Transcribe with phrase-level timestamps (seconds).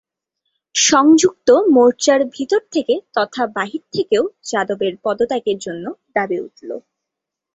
[0.75, 5.85] সংযুক্ত মোর্চার ভিতর থেকে তথা বাহির থেকেও যাদবের পদত্যাগের জন্য
[6.15, 6.69] দাবী উঠল।